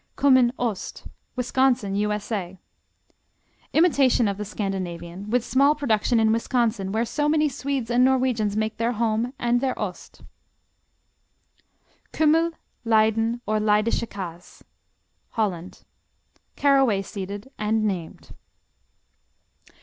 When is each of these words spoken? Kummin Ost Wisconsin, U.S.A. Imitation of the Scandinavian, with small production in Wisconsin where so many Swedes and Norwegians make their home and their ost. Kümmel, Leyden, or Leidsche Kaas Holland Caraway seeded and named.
Kummin 0.15 0.51
Ost 0.57 1.05
Wisconsin, 1.35 1.95
U.S.A. 1.95 2.57
Imitation 3.71 4.27
of 4.27 4.37
the 4.37 4.45
Scandinavian, 4.45 5.29
with 5.29 5.45
small 5.45 5.75
production 5.75 6.19
in 6.19 6.31
Wisconsin 6.31 6.91
where 6.91 7.05
so 7.05 7.29
many 7.29 7.47
Swedes 7.47 7.91
and 7.91 8.03
Norwegians 8.03 8.57
make 8.57 8.77
their 8.77 8.93
home 8.93 9.31
and 9.37 9.61
their 9.61 9.77
ost. 9.77 10.23
Kümmel, 12.11 12.53
Leyden, 12.83 13.41
or 13.45 13.59
Leidsche 13.59 14.09
Kaas 14.09 14.63
Holland 15.33 15.83
Caraway 16.55 17.03
seeded 17.03 17.51
and 17.59 17.83
named. 17.85 18.31